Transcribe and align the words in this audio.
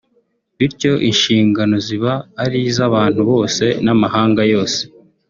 bityo 0.57 0.91
inshingano 1.09 1.75
ziba 1.85 2.11
ari 2.43 2.57
iz’abantu 2.71 3.21
bose 3.31 3.65
n’amahanga 3.85 4.41
yose 4.53 4.81